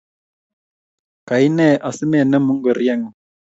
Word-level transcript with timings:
Kaine 1.27 1.67
asimenemu 1.89 2.51
ngoriengung? 2.57 3.13